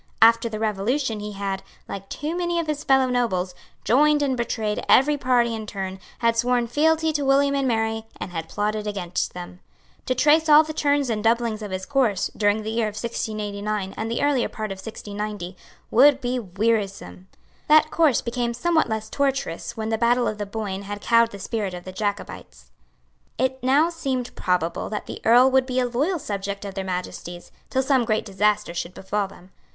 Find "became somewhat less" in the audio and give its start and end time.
18.23-19.07